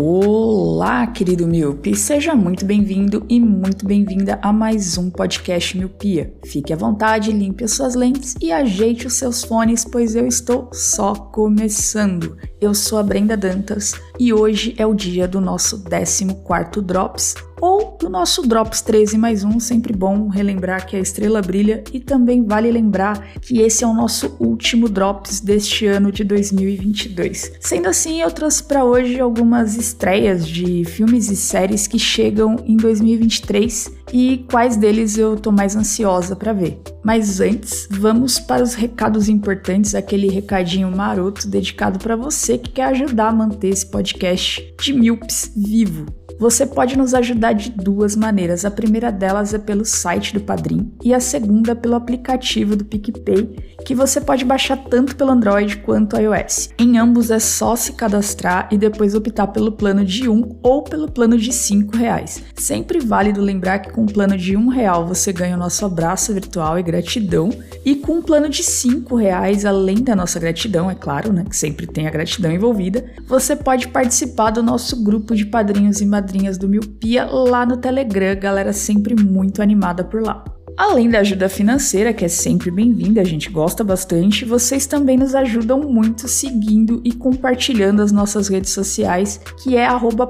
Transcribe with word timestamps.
Olá, 0.00 1.08
querido 1.08 1.44
Miope, 1.48 1.92
seja 1.96 2.32
muito 2.32 2.64
bem-vindo 2.64 3.26
e 3.28 3.40
muito 3.40 3.84
bem-vinda 3.84 4.38
a 4.40 4.52
mais 4.52 4.96
um 4.96 5.10
podcast 5.10 5.76
Miopia. 5.76 6.32
Fique 6.46 6.72
à 6.72 6.76
vontade, 6.76 7.32
limpe 7.32 7.64
as 7.64 7.72
suas 7.72 7.96
lentes 7.96 8.36
e 8.40 8.52
ajeite 8.52 9.08
os 9.08 9.14
seus 9.14 9.42
fones, 9.42 9.84
pois 9.84 10.14
eu 10.14 10.24
estou 10.24 10.70
só 10.72 11.16
começando. 11.16 12.36
Eu 12.60 12.74
sou 12.74 12.96
a 13.00 13.02
Brenda 13.02 13.36
Dantas 13.36 13.92
e 14.20 14.32
hoje 14.32 14.72
é 14.78 14.86
o 14.86 14.94
dia 14.94 15.26
do 15.26 15.40
nosso 15.40 15.82
14º 15.82 16.80
Drops, 16.80 17.34
ou 17.60 17.96
do 17.98 18.08
nosso 18.08 18.42
Drops 18.46 18.80
13 18.82 19.18
mais 19.18 19.44
um, 19.44 19.58
sempre 19.58 19.92
bom 19.92 20.28
relembrar 20.28 20.86
que 20.86 20.96
a 20.96 21.00
estrela 21.00 21.42
brilha 21.42 21.82
e 21.92 22.00
também 22.00 22.44
vale 22.44 22.70
lembrar 22.70 23.32
que 23.40 23.60
esse 23.60 23.84
é 23.84 23.86
o 23.86 23.94
nosso 23.94 24.36
último 24.38 24.88
Drops 24.88 25.40
deste 25.40 25.86
ano 25.86 26.12
de 26.12 26.24
2022. 26.24 27.52
Sendo 27.60 27.88
assim, 27.88 28.20
eu 28.20 28.30
trouxe 28.30 28.62
para 28.62 28.84
hoje 28.84 29.20
algumas 29.20 29.76
estreias 29.76 30.46
de 30.46 30.84
filmes 30.84 31.30
e 31.30 31.36
séries 31.36 31.86
que 31.86 31.98
chegam 31.98 32.56
em 32.64 32.76
2023 32.76 33.98
e 34.12 34.44
quais 34.50 34.76
deles 34.76 35.18
eu 35.18 35.36
tô 35.36 35.50
mais 35.52 35.76
ansiosa 35.76 36.34
para 36.34 36.52
ver. 36.52 36.80
Mas 37.04 37.40
antes, 37.40 37.88
vamos 37.90 38.38
para 38.38 38.62
os 38.62 38.74
recados 38.74 39.28
importantes, 39.28 39.94
aquele 39.94 40.28
recadinho 40.28 40.90
maroto 40.90 41.48
dedicado 41.48 41.98
para 41.98 42.16
você 42.16 42.58
que 42.58 42.70
quer 42.70 42.84
ajudar 42.86 43.28
a 43.28 43.32
manter 43.32 43.68
esse 43.68 43.86
podcast 43.86 44.74
de 44.80 44.92
Milps 44.92 45.52
vivo. 45.56 46.06
Você 46.38 46.64
pode 46.64 46.96
nos 46.96 47.14
ajudar 47.14 47.52
de 47.52 47.68
duas 47.68 48.14
maneiras. 48.14 48.64
A 48.64 48.70
primeira 48.70 49.10
delas 49.10 49.52
é 49.52 49.58
pelo 49.58 49.84
site 49.84 50.32
do 50.32 50.40
Padrim 50.40 50.92
e 51.02 51.12
a 51.12 51.18
segunda 51.18 51.74
pelo 51.74 51.96
aplicativo 51.96 52.76
do 52.76 52.84
PicPay, 52.84 53.76
que 53.84 53.92
você 53.92 54.20
pode 54.20 54.44
baixar 54.44 54.76
tanto 54.76 55.16
pelo 55.16 55.32
Android 55.32 55.78
quanto 55.78 56.16
iOS. 56.16 56.70
Em 56.78 56.96
ambos 56.96 57.32
é 57.32 57.40
só 57.40 57.74
se 57.74 57.92
cadastrar 57.92 58.68
e 58.70 58.78
depois 58.78 59.16
optar 59.16 59.48
pelo 59.48 59.72
plano 59.72 60.04
de 60.04 60.28
um 60.28 60.56
ou 60.62 60.84
pelo 60.84 61.10
plano 61.10 61.36
de 61.36 61.52
cinco 61.52 61.96
reais. 61.96 62.40
Sempre 62.54 63.00
válido 63.00 63.40
lembrar 63.40 63.80
que 63.80 63.90
com 63.90 64.04
o 64.04 64.12
plano 64.12 64.36
de 64.36 64.56
um 64.56 64.68
real 64.68 65.08
você 65.08 65.32
ganha 65.32 65.56
o 65.56 65.58
nosso 65.58 65.84
abraço 65.84 66.32
virtual 66.32 66.78
e 66.78 66.84
gratidão 66.84 67.50
e 67.84 67.96
com 67.96 68.18
o 68.18 68.22
plano 68.22 68.48
de 68.48 68.62
cinco 68.62 69.16
reais, 69.16 69.64
além 69.64 70.04
da 70.04 70.14
nossa 70.14 70.38
gratidão, 70.38 70.88
é 70.88 70.94
claro, 70.94 71.32
né, 71.32 71.44
que 71.48 71.56
sempre 71.56 71.86
tem 71.86 72.06
a 72.06 72.10
gratidão 72.10 72.52
envolvida, 72.52 73.04
você 73.26 73.56
pode 73.56 73.88
participar 73.88 74.50
do 74.50 74.62
nosso 74.62 75.02
grupo 75.02 75.34
de 75.34 75.44
padrinhos 75.44 76.00
e 76.00 76.06
madrinhas 76.06 76.27
do 76.58 76.68
Miopia 76.68 77.24
lá 77.24 77.64
no 77.64 77.76
Telegram, 77.76 78.38
galera 78.38 78.72
sempre 78.72 79.14
muito 79.14 79.62
animada 79.62 80.04
por 80.04 80.22
lá. 80.22 80.44
Além 80.76 81.10
da 81.10 81.18
ajuda 81.18 81.48
financeira, 81.48 82.12
que 82.12 82.24
é 82.24 82.28
sempre 82.28 82.70
bem-vinda, 82.70 83.20
a 83.20 83.24
gente 83.24 83.50
gosta 83.50 83.82
bastante, 83.82 84.44
vocês 84.44 84.86
também 84.86 85.16
nos 85.16 85.34
ajudam 85.34 85.80
muito 85.80 86.28
seguindo 86.28 87.00
e 87.02 87.12
compartilhando 87.12 88.00
as 88.00 88.12
nossas 88.12 88.46
redes 88.46 88.70
sociais, 88.70 89.40
que 89.60 89.76
é 89.76 89.88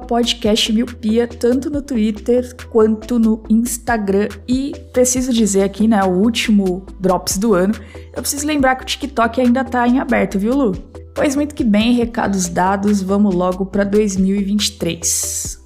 podcastmiopia, 0.09 1.29
tanto 1.29 1.69
no 1.69 1.83
Twitter 1.83 2.57
quanto 2.71 3.19
no 3.19 3.43
Instagram. 3.51 4.29
E 4.49 4.73
preciso 4.91 5.35
dizer 5.35 5.65
aqui, 5.65 5.87
né, 5.87 6.03
o 6.03 6.13
último 6.13 6.87
Drops 6.99 7.37
do 7.37 7.53
ano, 7.53 7.75
eu 8.17 8.23
preciso 8.23 8.47
lembrar 8.47 8.77
que 8.77 8.85
o 8.85 8.87
TikTok 8.87 9.41
ainda 9.43 9.63
tá 9.65 9.87
em 9.87 9.99
aberto, 9.99 10.39
viu, 10.39 10.55
Lu? 10.55 10.73
Pois 11.15 11.37
muito 11.37 11.55
que 11.55 11.65
bem, 11.65 11.93
recados 11.93 12.49
dados, 12.49 13.03
vamos 13.03 13.35
logo 13.35 13.67
para 13.67 13.85
2023. 13.85 15.58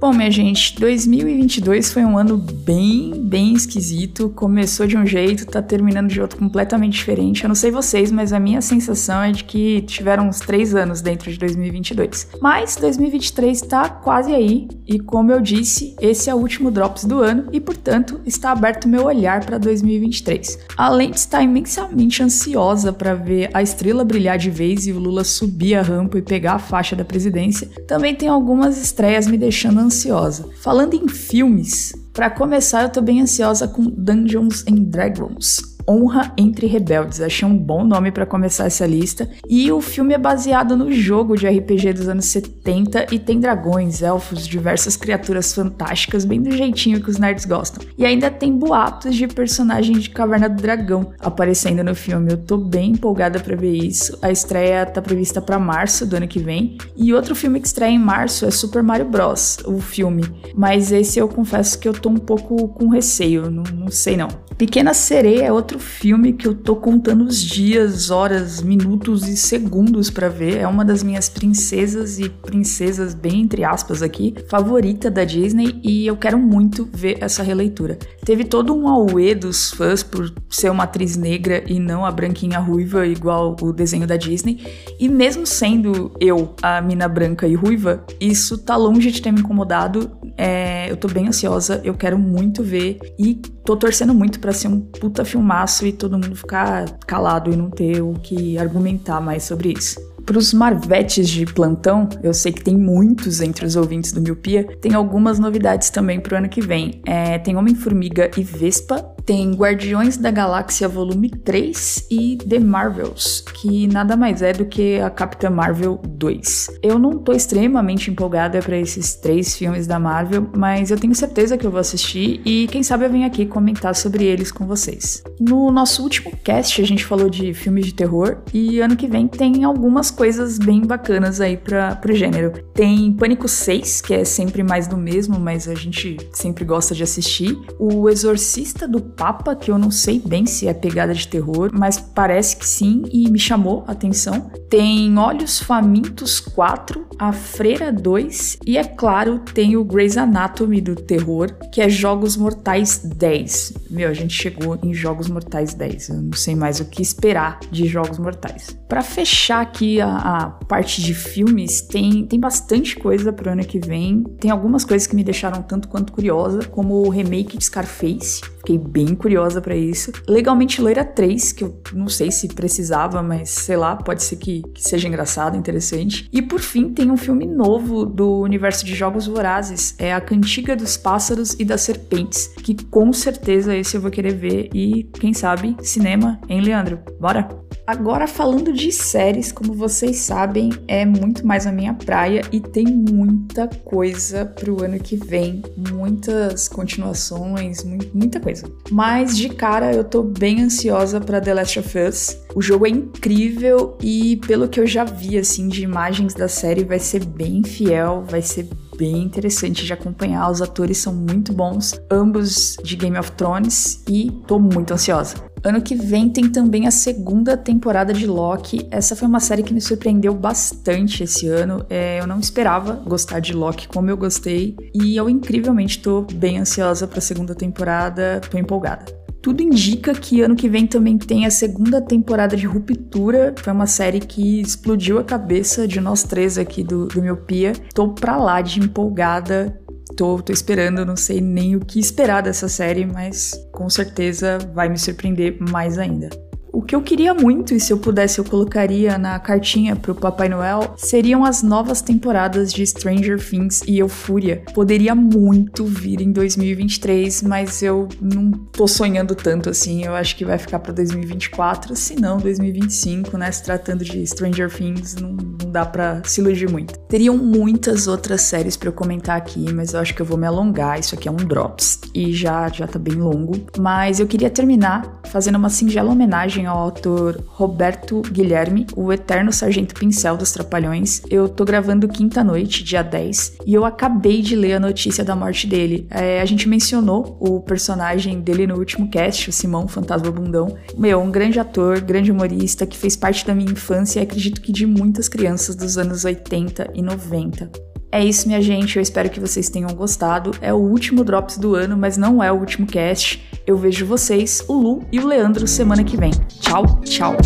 Bom, 0.00 0.14
minha 0.14 0.30
gente, 0.30 0.80
2022 0.80 1.92
foi 1.92 2.02
um 2.06 2.16
ano 2.16 2.38
bem, 2.38 3.12
bem 3.22 3.52
esquisito. 3.52 4.30
Começou 4.30 4.86
de 4.86 4.96
um 4.96 5.04
jeito, 5.04 5.44
tá 5.44 5.60
terminando 5.60 6.08
de 6.08 6.22
outro 6.22 6.38
completamente 6.38 6.94
diferente. 6.94 7.44
Eu 7.44 7.48
não 7.48 7.54
sei 7.54 7.70
vocês, 7.70 8.10
mas 8.10 8.32
a 8.32 8.40
minha 8.40 8.62
sensação 8.62 9.22
é 9.22 9.30
de 9.30 9.44
que 9.44 9.82
tiveram 9.82 10.26
uns 10.26 10.40
três 10.40 10.74
anos 10.74 11.02
dentro 11.02 11.30
de 11.30 11.38
2022. 11.38 12.28
Mas 12.40 12.76
2023 12.76 13.60
tá 13.60 13.90
quase 13.90 14.32
aí, 14.34 14.68
e 14.86 14.98
como 14.98 15.32
eu 15.32 15.40
disse, 15.40 15.94
esse 16.00 16.30
é 16.30 16.34
o 16.34 16.38
último 16.38 16.70
Drops 16.70 17.04
do 17.04 17.20
ano 17.20 17.48
e, 17.52 17.60
portanto, 17.60 18.22
está 18.24 18.52
aberto 18.52 18.88
meu 18.88 19.04
olhar 19.04 19.44
para 19.44 19.58
2023. 19.58 20.60
Além 20.78 21.10
de 21.10 21.18
estar 21.18 21.42
imensamente 21.42 22.22
ansiosa 22.22 22.90
para 22.90 23.14
ver 23.14 23.50
a 23.52 23.62
estrela 23.62 24.02
brilhar 24.02 24.38
de 24.38 24.48
vez 24.48 24.86
e 24.86 24.92
o 24.92 24.98
Lula 24.98 25.24
subir 25.24 25.74
a 25.74 25.82
rampa 25.82 26.16
e 26.16 26.22
pegar 26.22 26.54
a 26.54 26.58
faixa 26.58 26.96
da 26.96 27.04
presidência, 27.04 27.68
também 27.86 28.14
tem 28.14 28.30
algumas 28.30 28.82
estreias 28.82 29.26
me 29.26 29.36
deixando 29.36 29.89
ansiosa. 29.90 30.48
Falando 30.60 30.94
em 30.94 31.08
filmes, 31.08 31.92
para 32.12 32.30
começar, 32.30 32.84
eu 32.84 32.88
tô 32.90 33.02
bem 33.02 33.20
ansiosa 33.20 33.66
com 33.66 33.82
Dungeons 33.82 34.64
and 34.68 34.84
Dragons. 34.84 35.60
Honra 35.90 36.32
entre 36.38 36.68
Rebeldes. 36.68 37.20
Achei 37.20 37.46
um 37.46 37.58
bom 37.58 37.82
nome 37.82 38.12
para 38.12 38.24
começar 38.24 38.66
essa 38.66 38.86
lista. 38.86 39.28
E 39.48 39.72
o 39.72 39.80
filme 39.80 40.14
é 40.14 40.18
baseado 40.18 40.76
no 40.76 40.92
jogo 40.92 41.36
de 41.36 41.48
RPG 41.48 41.94
dos 41.94 42.08
anos 42.08 42.26
70 42.26 43.12
e 43.12 43.18
tem 43.18 43.40
dragões, 43.40 44.00
elfos, 44.00 44.46
diversas 44.46 44.96
criaturas 44.96 45.52
fantásticas, 45.52 46.24
bem 46.24 46.40
do 46.40 46.56
jeitinho 46.56 47.02
que 47.02 47.10
os 47.10 47.18
nerds 47.18 47.44
gostam. 47.44 47.84
E 47.98 48.06
ainda 48.06 48.30
tem 48.30 48.56
boatos 48.56 49.16
de 49.16 49.26
personagens 49.26 50.04
de 50.04 50.10
Caverna 50.10 50.48
do 50.48 50.62
Dragão 50.62 51.12
aparecendo 51.18 51.82
no 51.82 51.94
filme. 51.94 52.30
Eu 52.30 52.38
tô 52.38 52.56
bem 52.56 52.92
empolgada 52.92 53.40
para 53.40 53.56
ver 53.56 53.74
isso. 53.74 54.16
A 54.22 54.30
estreia 54.30 54.86
tá 54.86 55.02
prevista 55.02 55.42
para 55.42 55.58
março 55.58 56.06
do 56.06 56.16
ano 56.16 56.28
que 56.28 56.38
vem. 56.38 56.78
E 56.96 57.12
outro 57.12 57.34
filme 57.34 57.58
que 57.58 57.66
estreia 57.66 57.90
em 57.90 57.98
março 57.98 58.46
é 58.46 58.50
Super 58.52 58.84
Mario 58.84 59.06
Bros, 59.06 59.58
o 59.66 59.80
filme. 59.80 60.22
Mas 60.54 60.92
esse 60.92 61.18
eu 61.18 61.26
confesso 61.26 61.80
que 61.80 61.88
eu 61.88 61.92
tô 61.92 62.10
um 62.10 62.16
pouco 62.16 62.68
com 62.68 62.88
receio, 62.88 63.50
não, 63.50 63.64
não 63.74 63.90
sei 63.90 64.16
não. 64.16 64.28
Pequena 64.56 64.94
Sereia 64.94 65.46
é 65.46 65.52
outro 65.52 65.79
filme 65.80 66.32
que 66.32 66.46
eu 66.46 66.54
tô 66.54 66.76
contando 66.76 67.24
os 67.24 67.40
dias, 67.40 68.10
horas, 68.10 68.62
minutos 68.62 69.26
e 69.26 69.36
segundos 69.36 70.10
para 70.10 70.28
ver. 70.28 70.58
É 70.58 70.66
uma 70.66 70.84
das 70.84 71.02
minhas 71.02 71.28
princesas 71.28 72.18
e 72.18 72.28
princesas 72.28 73.14
bem 73.14 73.40
entre 73.40 73.64
aspas 73.64 74.02
aqui, 74.02 74.34
favorita 74.48 75.10
da 75.10 75.24
Disney 75.24 75.80
e 75.82 76.06
eu 76.06 76.16
quero 76.16 76.38
muito 76.38 76.88
ver 76.92 77.18
essa 77.20 77.42
releitura. 77.42 77.98
Teve 78.24 78.44
todo 78.44 78.74
um 78.74 78.86
auê 78.86 79.34
dos 79.34 79.70
fãs 79.70 80.02
por 80.02 80.32
ser 80.48 80.70
uma 80.70 80.84
atriz 80.84 81.16
negra 81.16 81.64
e 81.66 81.78
não 81.78 82.04
a 82.04 82.10
branquinha 82.10 82.58
ruiva 82.58 83.06
igual 83.06 83.56
o 83.60 83.72
desenho 83.72 84.06
da 84.06 84.16
Disney. 84.16 84.60
E 84.98 85.08
mesmo 85.08 85.46
sendo 85.46 86.12
eu 86.20 86.54
a 86.62 86.80
mina 86.80 87.08
branca 87.08 87.46
e 87.48 87.54
ruiva, 87.54 88.04
isso 88.20 88.58
tá 88.58 88.76
longe 88.76 89.10
de 89.10 89.20
ter 89.20 89.32
me 89.32 89.40
incomodado. 89.40 90.10
É, 90.36 90.90
eu 90.90 90.96
tô 90.96 91.08
bem 91.08 91.28
ansiosa, 91.28 91.80
eu 91.84 91.94
quero 91.94 92.18
muito 92.18 92.62
ver 92.62 92.98
e 93.18 93.40
tô 93.70 93.76
torcendo 93.76 94.12
muito 94.12 94.40
para 94.40 94.52
ser 94.52 94.66
um 94.66 94.80
puta 94.80 95.24
filmaço 95.24 95.86
e 95.86 95.92
todo 95.92 96.18
mundo 96.18 96.34
ficar 96.34 96.90
calado 97.06 97.52
e 97.52 97.56
não 97.56 97.70
ter 97.70 98.00
o 98.00 98.14
que 98.14 98.58
argumentar 98.58 99.20
mais 99.20 99.44
sobre 99.44 99.72
isso. 99.72 100.09
Para 100.24 100.38
os 100.38 100.52
marvetes 100.52 101.28
de 101.28 101.46
plantão, 101.46 102.08
eu 102.22 102.32
sei 102.32 102.52
que 102.52 102.62
tem 102.62 102.76
muitos 102.76 103.40
entre 103.40 103.64
os 103.64 103.76
ouvintes 103.76 104.12
do 104.12 104.20
Miopia, 104.20 104.64
tem 104.80 104.94
algumas 104.94 105.38
novidades 105.38 105.90
também 105.90 106.20
para 106.20 106.34
o 106.34 106.38
ano 106.38 106.48
que 106.48 106.60
vem. 106.60 107.00
É, 107.06 107.38
tem 107.38 107.56
Homem-Formiga 107.56 108.30
e 108.36 108.42
Vespa, 108.42 109.14
tem 109.24 109.52
Guardiões 109.52 110.16
da 110.16 110.30
Galáxia 110.30 110.88
Volume 110.88 111.30
3 111.30 112.06
e 112.10 112.36
The 112.36 112.58
Marvels, 112.58 113.44
que 113.54 113.86
nada 113.86 114.16
mais 114.16 114.42
é 114.42 114.52
do 114.52 114.64
que 114.64 114.98
a 114.98 115.10
Capitã 115.10 115.50
Marvel 115.50 116.00
2. 116.04 116.78
Eu 116.82 116.98
não 116.98 117.18
tô 117.18 117.32
extremamente 117.32 118.10
empolgada 118.10 118.60
para 118.60 118.76
esses 118.76 119.14
três 119.14 119.56
filmes 119.56 119.86
da 119.86 119.98
Marvel, 119.98 120.48
mas 120.56 120.90
eu 120.90 120.98
tenho 120.98 121.14
certeza 121.14 121.56
que 121.56 121.66
eu 121.66 121.70
vou 121.70 121.80
assistir 121.80 122.40
e 122.44 122.66
quem 122.68 122.82
sabe 122.82 123.04
eu 123.04 123.10
venho 123.10 123.26
aqui 123.26 123.46
comentar 123.46 123.94
sobre 123.94 124.24
eles 124.24 124.50
com 124.50 124.66
vocês. 124.66 125.22
No 125.38 125.70
nosso 125.70 126.02
último 126.02 126.32
cast 126.42 126.80
a 126.80 126.86
gente 126.86 127.04
falou 127.04 127.28
de 127.28 127.54
filmes 127.54 127.86
de 127.86 127.94
terror 127.94 128.38
e 128.52 128.80
ano 128.80 128.96
que 128.96 129.06
vem 129.06 129.28
tem 129.28 129.64
algumas 129.64 130.09
coisas 130.10 130.58
bem 130.58 130.80
bacanas 130.82 131.40
aí 131.40 131.56
para 131.56 131.96
pro 131.96 132.14
gênero. 132.14 132.52
Tem 132.74 133.12
Pânico 133.12 133.48
6, 133.48 134.00
que 134.00 134.14
é 134.14 134.24
sempre 134.24 134.62
mais 134.62 134.86
do 134.86 134.96
mesmo, 134.96 135.38
mas 135.38 135.68
a 135.68 135.74
gente 135.74 136.16
sempre 136.32 136.64
gosta 136.64 136.94
de 136.94 137.02
assistir. 137.02 137.58
O 137.78 138.08
Exorcista 138.08 138.86
do 138.86 139.00
Papa, 139.00 139.54
que 139.54 139.70
eu 139.70 139.78
não 139.78 139.90
sei 139.90 140.18
bem 140.18 140.46
se 140.46 140.66
é 140.66 140.74
pegada 140.74 141.14
de 141.14 141.26
terror, 141.28 141.70
mas 141.72 141.98
parece 141.98 142.56
que 142.56 142.66
sim 142.66 143.02
e 143.12 143.30
me 143.30 143.38
chamou 143.38 143.84
a 143.86 143.92
atenção. 143.92 144.50
Tem 144.68 145.16
Olhos 145.18 145.60
Famintos 145.60 146.40
4, 146.40 147.06
A 147.18 147.32
Freira 147.32 147.92
2 147.92 148.58
e, 148.66 148.78
é 148.78 148.84
claro, 148.84 149.40
tem 149.52 149.76
o 149.76 149.84
Grey's 149.84 150.16
Anatomy 150.16 150.80
do 150.80 150.94
terror, 150.94 151.52
que 151.72 151.80
é 151.80 151.88
Jogos 151.88 152.36
Mortais 152.36 152.98
10. 153.04 153.74
meu, 153.90 154.08
a 154.08 154.14
gente 154.14 154.34
chegou 154.34 154.78
em 154.82 154.94
Jogos 154.94 155.28
Mortais 155.28 155.74
10. 155.74 156.08
Eu 156.08 156.22
não 156.22 156.32
sei 156.32 156.54
mais 156.54 156.80
o 156.80 156.84
que 156.84 157.02
esperar 157.02 157.60
de 157.70 157.86
Jogos 157.86 158.18
Mortais. 158.18 158.76
Para 158.88 159.02
fechar 159.02 159.60
aqui 159.60 159.99
a, 160.00 160.16
a, 160.16 160.50
parte 160.66 161.02
de 161.02 161.14
filmes, 161.14 161.80
tem, 161.80 162.26
tem 162.26 162.38
bastante 162.38 162.96
coisa 162.96 163.32
pro 163.32 163.50
ano 163.50 163.64
que 163.64 163.78
vem. 163.78 164.22
Tem 164.40 164.50
algumas 164.50 164.84
coisas 164.84 165.06
que 165.06 165.14
me 165.14 165.24
deixaram 165.24 165.62
tanto 165.62 165.88
quanto 165.88 166.12
curiosa, 166.12 166.60
como 166.66 167.06
o 167.06 167.08
remake 167.08 167.56
de 167.56 167.64
Scarface. 167.64 168.40
Fiquei 168.58 168.76
bem 168.76 169.14
curiosa 169.14 169.60
para 169.60 169.74
isso. 169.74 170.12
Legalmente 170.28 170.82
Loira 170.82 171.04
3, 171.04 171.52
que 171.52 171.64
eu 171.64 171.80
não 171.94 172.08
sei 172.08 172.30
se 172.30 172.48
precisava, 172.48 173.22
mas 173.22 173.48
sei 173.50 173.76
lá, 173.76 173.96
pode 173.96 174.22
ser 174.22 174.36
que, 174.36 174.62
que 174.74 174.82
seja 174.82 175.08
engraçado, 175.08 175.56
interessante. 175.56 176.28
E 176.32 176.42
por 176.42 176.60
fim, 176.60 176.92
tem 176.92 177.10
um 177.10 177.16
filme 177.16 177.46
novo 177.46 178.04
do 178.04 178.40
universo 178.40 178.84
de 178.84 178.94
Jogos 178.94 179.26
Vorazes, 179.26 179.94
é 179.98 180.12
A 180.12 180.20
Cantiga 180.20 180.76
dos 180.76 180.96
Pássaros 180.96 181.56
e 181.58 181.64
das 181.64 181.80
Serpentes, 181.80 182.48
que 182.62 182.74
com 182.84 183.12
certeza 183.12 183.74
esse 183.74 183.96
eu 183.96 184.00
vou 184.00 184.10
querer 184.10 184.34
ver 184.34 184.68
e, 184.74 185.04
quem 185.04 185.32
sabe, 185.32 185.76
cinema, 185.82 186.38
hein, 186.48 186.60
Leandro? 186.60 187.00
Bora? 187.18 187.48
Agora, 187.86 188.26
falando 188.26 188.72
de 188.72 188.92
séries, 188.92 189.50
como 189.50 189.74
vocês 189.90 190.18
sabem, 190.18 190.70
é 190.86 191.04
muito 191.04 191.46
mais 191.46 191.66
a 191.66 191.72
minha 191.72 191.92
praia 191.94 192.42
e 192.52 192.60
tem 192.60 192.86
muita 192.86 193.66
coisa 193.66 194.44
pro 194.44 194.84
ano 194.84 194.98
que 194.98 195.16
vem, 195.16 195.62
muitas 195.76 196.68
continuações, 196.68 197.84
muita 198.14 198.38
coisa. 198.38 198.70
Mas 198.90 199.36
de 199.36 199.48
cara 199.48 199.92
eu 199.92 200.04
tô 200.04 200.22
bem 200.22 200.62
ansiosa 200.62 201.20
para 201.20 201.40
The 201.40 201.54
Last 201.54 201.78
of 201.80 201.98
Us. 201.98 202.38
O 202.54 202.62
jogo 202.62 202.86
é 202.86 202.90
incrível 202.90 203.96
e 204.02 204.36
pelo 204.46 204.68
que 204.68 204.78
eu 204.78 204.86
já 204.86 205.04
vi 205.04 205.36
assim 205.36 205.68
de 205.68 205.82
imagens 205.82 206.34
da 206.34 206.48
série 206.48 206.84
vai 206.84 206.98
ser 206.98 207.24
bem 207.24 207.62
fiel, 207.64 208.24
vai 208.28 208.42
ser 208.42 208.68
bem 208.96 209.22
interessante 209.22 209.84
de 209.84 209.92
acompanhar. 209.92 210.50
Os 210.50 210.60
atores 210.62 210.98
são 210.98 211.14
muito 211.14 211.52
bons, 211.52 211.98
ambos 212.10 212.76
de 212.84 212.96
Game 212.96 213.18
of 213.18 213.32
Thrones, 213.32 214.02
e 214.06 214.30
tô 214.46 214.58
muito 214.58 214.92
ansiosa. 214.92 215.49
Ano 215.62 215.82
que 215.82 215.94
vem 215.94 216.30
tem 216.30 216.48
também 216.48 216.86
a 216.86 216.90
segunda 216.90 217.54
temporada 217.54 218.14
de 218.14 218.26
Loki. 218.26 218.86
Essa 218.90 219.14
foi 219.14 219.28
uma 219.28 219.40
série 219.40 219.62
que 219.62 219.74
me 219.74 219.80
surpreendeu 219.80 220.34
bastante 220.34 221.24
esse 221.24 221.48
ano. 221.48 221.84
É, 221.90 222.18
eu 222.18 222.26
não 222.26 222.40
esperava 222.40 222.94
gostar 222.94 223.40
de 223.40 223.52
Loki 223.52 223.86
como 223.86 224.08
eu 224.08 224.16
gostei. 224.16 224.74
E 224.94 225.16
eu 225.16 225.28
incrivelmente 225.28 226.00
tô 226.00 226.22
bem 226.22 226.58
ansiosa 226.58 227.06
pra 227.06 227.20
segunda 227.20 227.54
temporada, 227.54 228.40
tô 228.50 228.56
empolgada. 228.56 229.20
Tudo 229.42 229.62
indica 229.62 230.12
que 230.12 230.42
ano 230.42 230.54
que 230.54 230.68
vem 230.68 230.86
também 230.86 231.16
tem 231.16 231.46
a 231.46 231.50
segunda 231.50 232.00
temporada 232.00 232.56
de 232.56 232.66
Ruptura. 232.66 233.54
Foi 233.58 233.72
uma 233.72 233.86
série 233.86 234.20
que 234.20 234.60
explodiu 234.60 235.18
a 235.18 235.24
cabeça 235.24 235.88
de 235.88 236.00
nós 236.00 236.22
três 236.22 236.58
aqui 236.58 236.82
do, 236.82 237.06
do 237.06 237.22
Miopia. 237.22 237.72
Tô 237.94 238.08
pra 238.08 238.36
lá 238.36 238.60
de 238.60 238.80
empolgada 238.80 239.78
tô, 240.20 240.42
tô 240.42 240.52
esperando, 240.52 241.06
não 241.06 241.16
sei 241.16 241.40
nem 241.40 241.74
o 241.76 241.80
que 241.80 241.98
esperar 241.98 242.42
dessa 242.42 242.68
série, 242.68 243.06
mas 243.06 243.52
com 243.72 243.88
certeza 243.88 244.58
vai 244.74 244.86
me 244.86 244.98
surpreender 244.98 245.56
mais 245.58 245.96
ainda. 245.96 246.28
O 246.70 246.82
que 246.82 246.94
eu 246.94 247.00
queria 247.00 247.32
muito, 247.32 247.74
e 247.74 247.80
se 247.80 247.90
eu 247.90 247.98
pudesse 247.98 248.38
eu 248.38 248.44
colocaria 248.44 249.16
na 249.16 249.38
cartinha 249.40 249.96
pro 249.96 250.14
Papai 250.14 250.48
Noel, 250.48 250.94
seriam 250.98 251.42
as 251.42 251.62
novas 251.62 252.02
temporadas 252.02 252.70
de 252.70 252.86
Stranger 252.86 253.42
Things 253.42 253.80
e 253.88 253.98
Euphoria. 253.98 254.62
Poderia 254.74 255.14
muito 255.14 255.86
vir 255.86 256.20
em 256.20 256.30
2023, 256.30 257.42
mas 257.42 257.82
eu 257.82 258.06
não 258.20 258.50
tô 258.50 258.86
sonhando 258.86 259.34
tanto 259.34 259.70
assim. 259.70 260.04
Eu 260.04 260.14
acho 260.14 260.36
que 260.36 260.44
vai 260.44 260.58
ficar 260.58 260.80
para 260.80 260.92
2024, 260.92 261.96
se 261.96 262.14
não 262.14 262.36
2025, 262.36 263.38
né? 263.38 263.50
Se 263.50 263.64
tratando 263.64 264.04
de 264.04 264.24
Stranger 264.26 264.70
Things, 264.70 265.16
não, 265.16 265.32
não 265.32 265.72
dá 265.72 265.86
para 265.86 266.22
se 266.24 266.40
iludir 266.40 266.70
muito. 266.70 266.99
Teriam 267.10 267.36
muitas 267.36 268.06
outras 268.06 268.40
séries 268.42 268.76
para 268.76 268.88
eu 268.88 268.92
comentar 268.92 269.36
aqui, 269.36 269.72
mas 269.72 269.94
eu 269.94 269.98
acho 269.98 270.14
que 270.14 270.22
eu 270.22 270.26
vou 270.26 270.38
me 270.38 270.46
alongar. 270.46 271.00
Isso 271.00 271.16
aqui 271.16 271.28
é 271.28 271.32
um 271.32 271.34
drops 271.34 271.98
e 272.14 272.32
já 272.32 272.68
já 272.68 272.86
tá 272.86 273.00
bem 273.00 273.16
longo, 273.16 273.66
mas 273.76 274.20
eu 274.20 274.28
queria 274.28 274.48
terminar 274.48 275.20
fazendo 275.24 275.56
uma 275.56 275.68
singela 275.68 276.12
homenagem 276.12 276.66
ao 276.66 276.78
autor 276.78 277.42
Roberto 277.48 278.22
Guilherme, 278.30 278.86
o 278.94 279.12
eterno 279.12 279.52
sargento 279.52 279.92
pincel 279.94 280.36
dos 280.36 280.52
Trapalhões. 280.52 281.22
Eu 281.28 281.48
tô 281.48 281.64
gravando 281.64 282.06
quinta 282.06 282.44
noite, 282.44 282.84
dia 282.84 283.02
10, 283.02 283.58
e 283.66 283.74
eu 283.74 283.84
acabei 283.84 284.40
de 284.40 284.54
ler 284.54 284.74
a 284.74 284.80
notícia 284.80 285.24
da 285.24 285.34
morte 285.34 285.66
dele. 285.66 286.06
É, 286.10 286.40
a 286.40 286.44
gente 286.44 286.68
mencionou 286.68 287.36
o 287.40 287.60
personagem 287.60 288.40
dele 288.40 288.68
no 288.68 288.76
último 288.76 289.08
cast, 289.08 289.50
o 289.50 289.52
Simão 289.52 289.88
Fantasma 289.88 290.30
Bundão. 290.30 290.76
Meu, 290.96 291.20
um 291.20 291.30
grande 291.30 291.58
ator, 291.58 292.00
grande 292.00 292.30
humorista 292.30 292.86
que 292.86 292.96
fez 292.96 293.16
parte 293.16 293.44
da 293.44 293.54
minha 293.54 293.72
infância 293.72 294.20
e 294.20 294.22
acredito 294.22 294.60
que 294.60 294.70
de 294.70 294.86
muitas 294.86 295.28
crianças 295.28 295.74
dos 295.74 295.98
anos 295.98 296.24
80 296.24 296.92
e 296.94 296.99
90. 297.02 297.70
É 298.12 298.24
isso, 298.24 298.48
minha 298.48 298.60
gente. 298.60 298.96
Eu 298.96 299.02
espero 299.02 299.30
que 299.30 299.38
vocês 299.38 299.68
tenham 299.68 299.90
gostado. 299.90 300.50
É 300.60 300.72
o 300.72 300.78
último 300.78 301.22
Drops 301.22 301.58
do 301.58 301.74
ano, 301.74 301.96
mas 301.96 302.16
não 302.16 302.42
é 302.42 302.50
o 302.50 302.56
último 302.56 302.86
cast. 302.86 303.42
Eu 303.66 303.76
vejo 303.76 304.04
vocês, 304.04 304.64
o 304.66 304.74
Lu 304.74 305.04
e 305.12 305.20
o 305.20 305.26
Leandro, 305.26 305.66
semana 305.66 306.02
que 306.02 306.16
vem. 306.16 306.32
Tchau, 306.60 307.00
tchau. 307.04 307.36